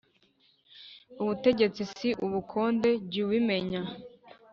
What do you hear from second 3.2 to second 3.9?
bimenya